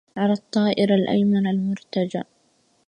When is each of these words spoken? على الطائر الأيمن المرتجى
على 0.17 0.33
الطائر 0.33 0.95
الأيمن 0.95 1.47
المرتجى 1.47 2.23